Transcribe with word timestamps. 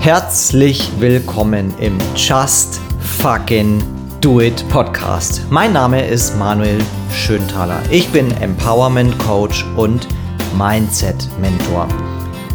Herzlich 0.00 0.90
willkommen 0.98 1.74
im 1.78 1.98
Just 2.16 2.80
Fucking 3.18 3.82
Do 4.22 4.40
It 4.40 4.66
Podcast. 4.70 5.42
Mein 5.50 5.74
Name 5.74 6.06
ist 6.06 6.38
Manuel 6.38 6.78
Schönthaler. 7.12 7.82
Ich 7.90 8.08
bin 8.08 8.30
Empowerment 8.38 9.18
Coach 9.18 9.62
und 9.76 10.08
Mindset 10.56 11.28
Mentor. 11.38 11.86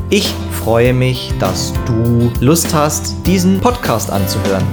Ich 0.10 0.34
freue 0.64 0.92
mich, 0.92 1.34
dass 1.40 1.72
du 1.86 2.32
Lust 2.40 2.74
hast, 2.74 3.14
diesen 3.28 3.60
Podcast 3.60 4.10
anzuhören. 4.10 4.66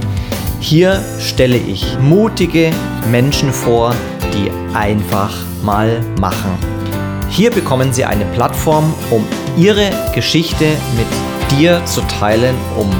Hier 0.58 0.98
stelle 1.20 1.58
ich 1.58 1.98
mutige 1.98 2.70
Menschen 3.10 3.52
vor, 3.52 3.94
die 4.32 4.50
einfach 4.74 5.44
mal 5.62 6.00
machen. 6.18 6.56
Hier 7.28 7.50
bekommen 7.50 7.92
sie 7.92 8.06
eine 8.06 8.24
Plattform, 8.24 8.94
um 9.10 9.26
ihre 9.58 9.90
Geschichte 10.14 10.64
mit 10.96 11.31
dir 11.56 11.84
zu 11.84 12.00
teilen, 12.02 12.54
um 12.76 12.90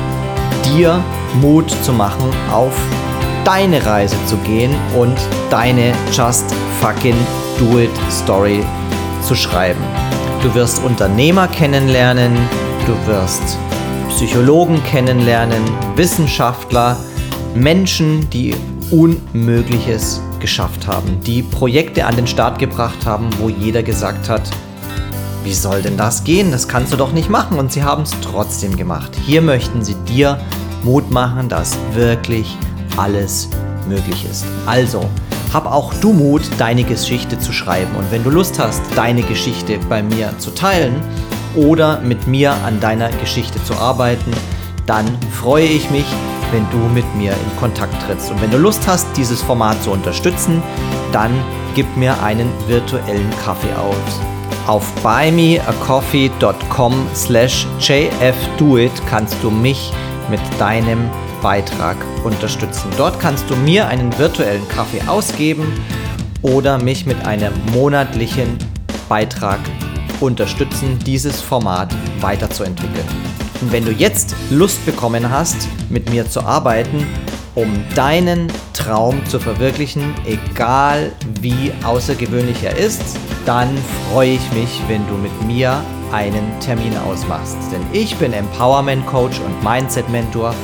dir 0.65 1.03
Mut 1.41 1.71
zu 1.85 1.93
machen, 1.93 2.31
auf 2.51 2.75
deine 3.45 3.85
Reise 3.85 4.17
zu 4.27 4.37
gehen 4.39 4.75
und 4.97 5.17
deine 5.51 5.93
Just 6.13 6.55
Fucking 6.81 7.17
Do 7.59 7.79
It 7.79 7.91
Story 8.11 8.65
zu 9.23 9.35
schreiben. 9.35 9.81
Du 10.43 10.55
wirst 10.55 10.83
Unternehmer 10.85 11.49
kennenlernen, 11.49 12.33
du 12.87 13.07
wirst 13.07 13.59
Psychologen 14.09 14.83
kennenlernen, 14.85 15.63
Wissenschaftler, 15.97 16.97
Menschen, 17.55 18.29
die 18.31 18.55
Unmögliches 18.91 20.21
geschafft 20.41 20.87
haben, 20.87 21.21
die 21.25 21.43
Projekte 21.43 22.05
an 22.05 22.17
den 22.17 22.27
Start 22.27 22.59
gebracht 22.59 23.07
haben, 23.07 23.31
wo 23.39 23.49
jeder 23.49 23.83
gesagt 23.83 24.29
hat, 24.29 24.43
wie 25.45 25.55
soll 25.55 25.83
denn 25.83 25.97
das 25.97 26.25
gehen? 26.25 26.51
Das 26.51 26.69
kannst 26.69 26.93
du 26.93 26.97
doch 26.97 27.13
nicht 27.13 27.29
machen. 27.29 27.59
Und 27.59 27.73
sie 27.73 27.83
haben 27.83 28.03
es 28.03 28.13
trotzdem 28.23 28.77
gemacht. 28.77 29.13
Hier 29.25 29.43
möchten 29.43 29.85
sie 29.85 29.95
dir 30.09 30.39
Mut 30.83 31.11
machen, 31.11 31.49
dass 31.49 31.77
wirklich 31.93 32.57
alles 32.97 33.49
möglich 33.89 34.27
ist. 34.31 34.45
Also, 34.67 35.09
hab 35.53 35.67
auch 35.67 35.93
du 35.95 36.13
Mut, 36.13 36.43
deine 36.59 36.85
Geschichte 36.85 37.39
zu 37.39 37.53
schreiben. 37.53 37.95
Und 37.97 38.11
wenn 38.11 38.25
du 38.25 38.31
Lust 38.31 38.59
hast, 38.59 38.83
deine 38.97 39.23
Geschichte 39.23 39.79
bei 39.89 40.03
mir 40.03 40.33
zu 40.39 40.51
teilen 40.51 40.95
oder 41.55 42.01
mit 42.01 42.27
mir 42.27 42.55
an 42.65 42.81
deiner 42.81 43.11
Geschichte 43.11 43.63
zu 43.65 43.75
arbeiten, 43.75 44.31
dann 44.87 45.07
freue 45.31 45.67
ich 45.67 45.91
mich, 45.91 46.07
wenn 46.53 46.69
du 46.71 46.79
mit 46.95 47.05
mir 47.17 47.33
in 47.33 47.57
Kontakt 47.59 47.95
trittst. 48.07 48.31
Und 48.31 48.41
wenn 48.41 48.51
du 48.51 48.59
Lust 48.59 48.87
hast, 48.87 49.07
dieses 49.17 49.43
Format 49.43 49.83
zu 49.83 49.91
unterstützen, 49.91 50.63
dann 51.13 51.33
gib 51.75 51.97
mir 51.97 52.21
einen 52.23 52.49
virtuellen 52.67 53.31
Kaffee 53.45 53.73
aus. 53.75 54.32
Auf 54.67 54.93
buymeacoffee.com 55.03 57.07
slash 57.15 57.67
jfdoit 57.81 58.93
kannst 59.09 59.37
du 59.43 59.51
mich 59.51 59.93
mit 60.31 60.41
deinem 60.59 61.11
Beitrag 61.43 61.97
unterstützen. 62.23 62.89
Dort 62.97 63.19
kannst 63.19 63.51
du 63.51 63.57
mir 63.57 63.89
einen 63.89 64.17
virtuellen 64.19 64.67
Kaffee 64.69 65.03
ausgeben 65.09 65.67
oder 66.43 66.79
mich 66.79 67.07
mit 67.07 67.27
einem 67.27 67.53
monatlichen 67.73 68.57
Beitrag 69.09 69.59
unterstützen, 70.21 70.97
dieses 71.05 71.41
Format 71.41 71.93
weiterzuentwickeln. 72.21 73.07
Und 73.61 73.73
wenn 73.73 73.85
du 73.85 73.91
jetzt 73.91 74.37
Lust 74.51 74.87
bekommen 74.87 75.29
hast, 75.29 75.69
mit 75.89 76.09
mir 76.09 76.31
zu 76.31 76.41
arbeiten, 76.41 77.05
um 77.55 77.85
deinen 77.95 78.51
Traum 78.73 79.25
zu 79.27 79.39
verwirklichen, 79.39 80.15
egal 80.27 81.13
wie 81.41 81.73
außergewöhnlich 81.85 82.63
er 82.63 82.77
ist, 82.77 83.03
dann 83.45 83.69
freue 84.11 84.33
ich 84.33 84.53
mich, 84.53 84.81
wenn 84.89 85.07
du 85.09 85.15
mit 85.15 85.47
mir 85.47 85.83
einen 86.13 86.59
Termin 86.61 86.97
ausmachst. 86.99 87.57
Denn 87.73 87.83
ich 87.93 88.17
bin 88.17 88.33
Empowerment 88.33 89.07
Coach 89.07 89.41
und 89.41 89.63
Mindset 89.65 90.09
Mentor 90.09 90.55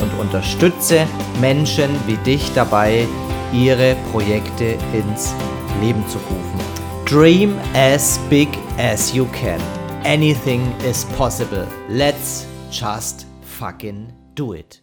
und 0.00 0.12
unterstütze 0.18 1.06
Menschen 1.40 1.90
wie 2.06 2.16
dich 2.18 2.52
dabei, 2.54 3.06
ihre 3.52 3.96
Projekte 4.12 4.76
ins 4.92 5.34
Leben 5.80 6.06
zu 6.08 6.18
rufen. 6.18 6.60
Dream 7.04 7.56
as 7.74 8.18
big 8.30 8.48
as 8.78 9.12
you 9.12 9.26
can. 9.26 9.60
Anything 10.04 10.72
is 10.88 11.04
possible. 11.16 11.66
Let's 11.88 12.46
just 12.70 13.26
fucking 13.42 14.12
do 14.36 14.54
it. 14.54 14.80